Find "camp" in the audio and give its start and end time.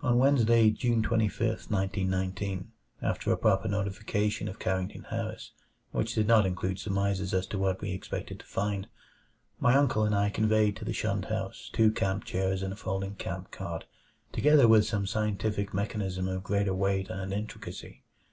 11.92-12.24, 13.14-13.52